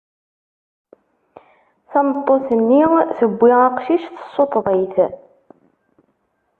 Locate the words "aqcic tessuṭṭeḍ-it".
3.67-4.95